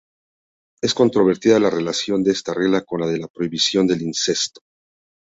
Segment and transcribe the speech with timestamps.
[0.81, 4.61] Es controvertida la relación de esta regla con la de la prohibición del incesto.